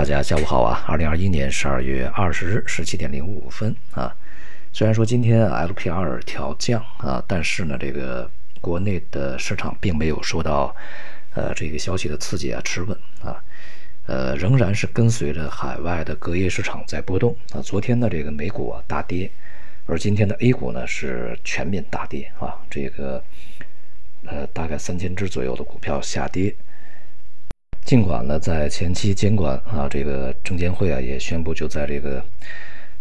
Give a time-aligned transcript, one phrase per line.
[0.00, 0.82] 大家下午好啊！
[0.88, 4.10] 二零二一年十二月二十日十七点零五分啊。
[4.72, 8.30] 虽然说今天 LPR 调降啊，但是呢，这个
[8.62, 10.74] 国内的市场并没有受到
[11.34, 13.36] 呃这个消息的刺激啊，持稳啊，
[14.06, 17.60] 呃，仍然是跟随着海外的隔夜市场在波动啊。
[17.60, 19.30] 昨天的这个美股啊大跌，
[19.84, 23.22] 而今天的 A 股呢是全面大跌啊，这个
[24.24, 26.56] 呃大概三千只左右的股票下跌。
[27.90, 32.24] 尽管呢，在前期监管啊，这个证监会啊也宣布，就在这个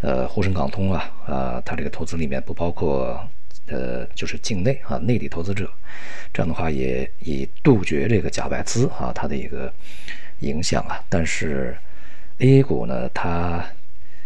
[0.00, 3.20] 呃沪深港通啊啊，它这个投资里面不包括
[3.66, 5.68] 呃就是境内啊内地投资者，
[6.32, 9.74] 这样的话也以杜绝这个假外资啊它的一个
[10.38, 11.02] 影响啊。
[11.08, 11.76] 但是
[12.38, 13.66] A 股呢，它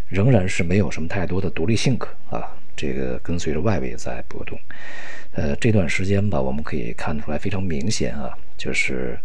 [0.08, 4.60] 仍然是没有什么太多的独立性格啊，这个跟随着外围在波动。
[5.32, 9.18] 呃，这段时间吧，我们可以看出来非常明显啊，就是。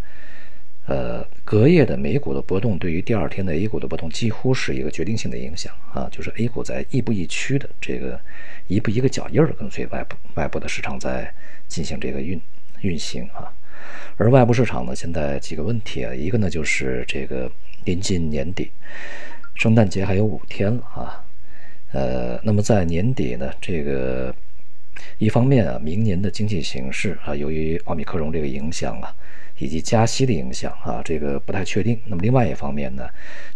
[0.88, 8.20] 呃，隔夜的美股的波动对于第二天的 A 股的波动几乎是一个决定性的影响啊，就是 A 股在亦步亦趋的这个
[8.68, 11.34] 一步一个脚印儿跟随外部外部的市场在
[11.68, 12.40] 进行这个运
[12.82, 13.52] 运行啊，
[14.18, 17.52] 而外部市场呢，现在几个问题啊，一个呢就是这个
[17.86, 18.70] 临近年底，
[19.56, 21.26] 圣诞节还有五天了啊，
[21.94, 24.32] 呃，那么在年底呢，这个
[25.18, 29.12] 一方面啊，明年的经济形势啊，由于奥密克戎这个影响啊。
[29.58, 32.00] 以及加息的影响啊，这个不太确定。
[32.06, 33.08] 那么另外一方面呢，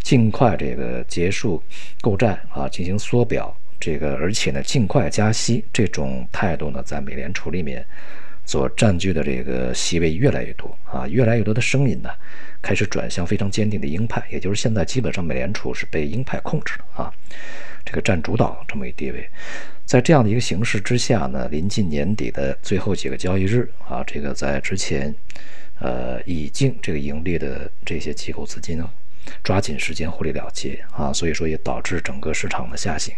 [0.01, 1.61] 尽快这个结束
[2.01, 7.85] 购债啊，进行缩表，这个而且呢，尽快加息这种态度呢，在美联储里面
[8.45, 12.09] 所占据的这个席位越来越多啊，越来越多的声音呢，
[12.61, 17.11] 开始转向非常坚定的鹰派，也就是现在基本上美联储是被鹰派控制的啊，
[17.83, 19.29] 这个占主导这么一地位。
[19.85, 25.13] 在这样的一个形势之下呢，临近年底的最后几个交易日啊，这个在之前。
[25.79, 28.89] 呃，已经这个盈利的这些机构资金呢，
[29.43, 33.13] 抓紧时间获利了结啊，所以说也导致整个市场的下行。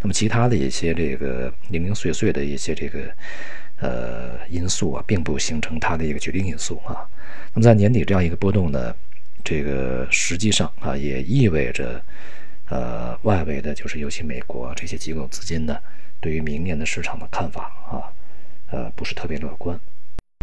[0.00, 3.14] 那么其他的一些这个零零碎碎的一些这个
[3.78, 7.06] 呃因素啊，并不形成它的一个决定因素啊。
[7.54, 8.94] 那么在年底这样一个波动呢，
[9.44, 12.02] 这个实际上啊，也意味着
[12.68, 15.78] 呃外围的，就是尤其美国这些机构资金呢，
[16.20, 18.10] 对于明年的市场的看法啊，
[18.70, 19.78] 呃，不是特别乐观。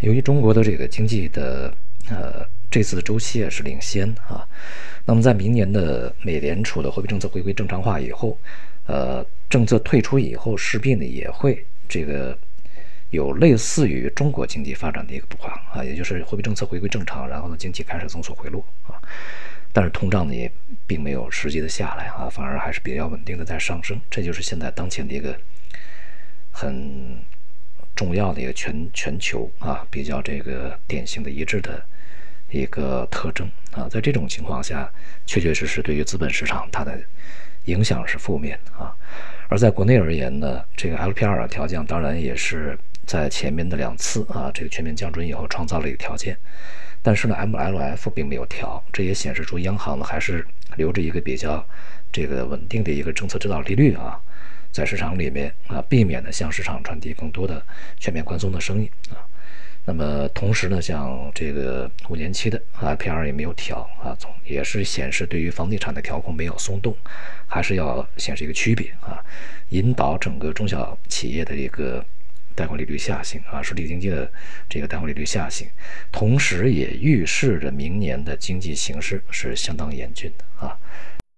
[0.03, 1.73] 由于中国的这个经济的
[2.09, 4.47] 呃这次的周期也是领先啊，
[5.05, 8.37] 那么在明年的美联储的货币政策回归正常化以后，
[8.85, 12.37] 呃政策退出以后，势必呢也会这个
[13.09, 19.01] 有类似于中国经济发展的一个步伐啊，也就是货币政策回归正常，然后呢经济开始增速回落啊，
[19.73, 20.51] 但是通胀呢也
[20.85, 25.35] 并没有实际的下来啊，反而还是比较稳定的在上升，这就是现在当前的一个
[26.51, 27.17] 很。
[27.97, 31.83] 重要的一个全全球啊，比较这个典型的一致的
[32.51, 34.89] 一个特征啊，在这种情况下，
[35.25, 36.95] 确确实实对于资本市场它的
[37.65, 38.95] 影响是负面啊。
[39.49, 46.37] 而在国内而言呢，这个 LPR 调降当然也是在前面的两次啊，这个全面降准以后创造了一个条件，
[47.01, 51.65] 但是呢，MLF 并没有调，这也显示出央行呢还是留着一个比较
[52.11, 54.21] 这个稳定的一个政策指导利率啊。
[54.77, 57.65] 在市场里面啊，避免呢向市场传递更多的
[57.99, 59.25] 全面宽松的声音啊。
[59.85, 66.95] 那么同时呢，像这个五年期的 LPR 也没有调啊，总也是显示对于房地产的调控没有松动，
[67.47, 69.17] 还是要显示一个区别啊，
[69.69, 72.05] 引导整个中小企业的一个
[72.53, 74.31] 贷款利率下行啊，实体经济的
[74.69, 75.67] 这个贷款利率下行，
[76.11, 80.77] 同时也预示着明年的经济形势是相当严峻的啊。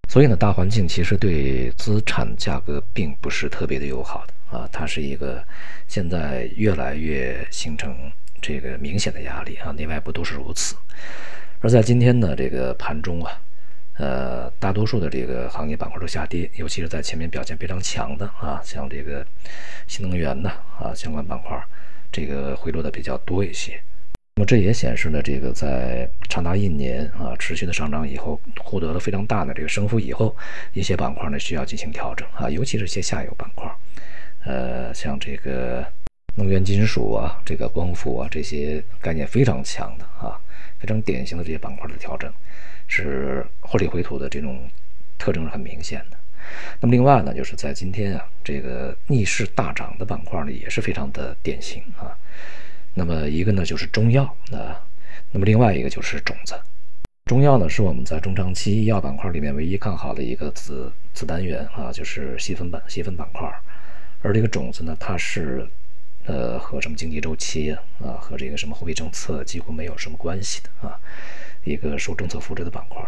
[0.09, 5.45] 所以呢，大环境其实对资产价格并不是特别的友好的啊，它是一个
[5.87, 7.95] 现在越来越形成
[8.41, 10.75] 这个明显的压力啊，内外部都是如此。
[11.61, 13.39] 而在今天呢，这个盘中啊，
[13.97, 19.23] 呃，大多数的这个行业板块都下跌，尤其是在前面表现非常强的啊，像这个
[19.85, 20.49] 新能源的
[20.79, 21.55] 啊相关板块，
[22.11, 23.79] 这个回落的比较多一些。
[24.39, 30.33] 那么这也显示了，这个在长达一年啊持续的上涨以后，获得了非常大的这个升幅以后，
[30.71, 33.69] 一些板块呢需要进行调整啊，尤其是一些下游板块，
[34.45, 35.85] 呃，像这个
[36.35, 40.39] 能源金属啊、这个光伏啊这些概念非常强的啊，
[40.79, 42.31] 非常典型的这些板块的调整，
[42.87, 44.69] 是获利回吐的这种
[45.17, 46.17] 特征是很明显的。
[46.79, 52.15] 那么另外呢，就是在今天啊，这个逆势大涨的板块呢也是非常的典型啊。
[52.93, 54.81] 那么一个呢就是中药啊，
[55.31, 56.53] 那么另外一个就是种子。
[57.25, 63.47] 中药呢是我们在中长期医药板块里面唯一看好的一个子子单元啊，就是细分板细分板块。
[64.21, 65.67] 而这个种子呢，它是
[66.25, 70.99] 呃和什么经济周期啊和这个什么货币政策几乎没有什么关系的啊，
[71.63, 73.01] 一个受政策扶持的板块。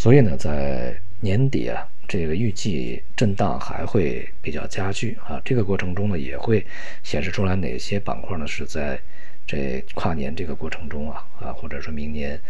[0.00, 5.40] 所以呢，在年底啊，这个预计震荡还会比较加剧啊。
[5.44, 6.64] 这个过程中呢，也会
[7.02, 9.00] 显示出来哪些板块呢是在
[9.46, 12.40] 这跨年这个过程中啊啊，或者说明年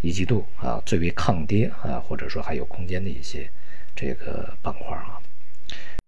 [0.00, 3.48] 一季度啊最为抗跌啊，或者说还有空间的一些
[3.94, 5.18] 这个板块啊。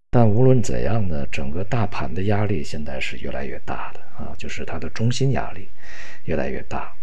[0.08, 5.68] 但无论怎样呢，整个大盘的压力现在是越来越大的啊，就是它的中心压力
[6.24, 6.94] 越来越大，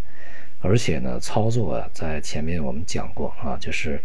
[0.62, 4.02] 而且呢，操作啊，在前面我们讲过啊，就是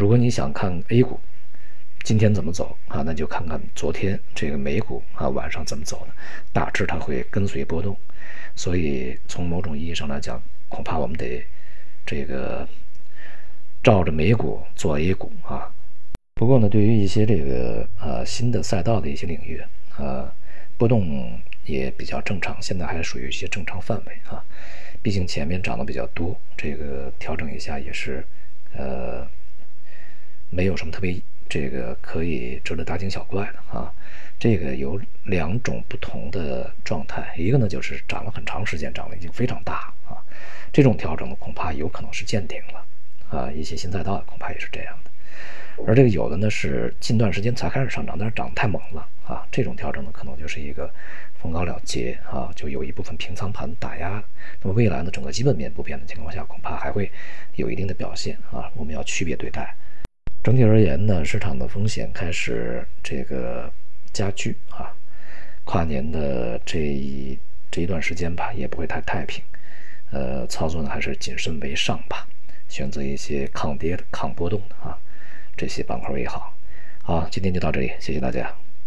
[0.00, 1.20] 如果你想看 A 股
[2.04, 6.14] 今天怎么走啊，那就看看昨天这个美股啊晚上怎么走的，
[6.54, 7.94] 大致它会跟随波动，
[8.56, 11.44] 所以从某种意义上来讲，恐怕我们得
[12.06, 12.66] 这个
[13.82, 15.70] 照着美股做 A 股啊。
[16.32, 19.62] 不过呢，对于一些这个呃新的赛道的一些领域，
[19.98, 20.32] 呃，
[20.78, 24.42] 波动也比较正常，现在还属于一些正常范围啊。
[25.02, 28.24] 毕竟前面涨得比较多，这个调整一下也是，
[28.74, 29.28] 呃，
[30.50, 33.92] 没有什么特别这个可以值得大惊小怪的啊。
[34.38, 40.16] 这个有两种不同的状态，一个呢就是涨了很长时间，涨得已经非常大啊，
[40.72, 43.50] 这种调整呢恐怕有可能是见顶了啊。
[43.50, 45.10] 一些新赛道恐怕也是这样的。
[45.86, 49.46] 而这个有的呢是近段时间才开始上涨，但是涨得太猛了啊！
[49.50, 50.92] 这种调整呢可能就是一个
[51.40, 54.22] 逢高了结啊，就有一部分平仓盘打压。
[54.62, 57.10] 那么未来呢，整个基本面不变的情况下，恐怕还会
[57.56, 58.70] 有一定的表现啊。
[58.74, 59.74] 我们要区别对待。
[60.42, 63.70] 整体而言呢，市场的风险开始这个
[64.12, 64.90] 加剧啊。
[65.64, 67.38] 跨年的这一
[67.70, 69.44] 这一段时间吧，也不会太太平。
[70.10, 72.26] 呃，操作呢还是谨慎为上吧，
[72.68, 74.98] 选择一些抗跌的、抗波动的啊。
[75.56, 76.56] 这些板块为好，
[77.02, 78.50] 好，今天就到这里，谢谢大家。